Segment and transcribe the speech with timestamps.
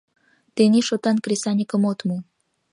[0.55, 2.17] «Тений шотан кресаньыкым от му.